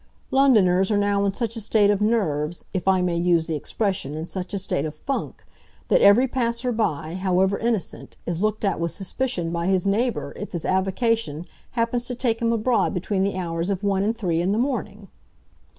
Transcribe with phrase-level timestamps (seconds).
[0.31, 4.25] "'Londoners are now in such a state of nerves—if I may use the expression, in
[4.25, 9.51] such a state of funk—that every passer by, however innocent, is looked at with suspicion
[9.51, 13.83] by his neighbour if his avocation happens to take him abroad between the hours of
[13.83, 15.07] one and three in the morning.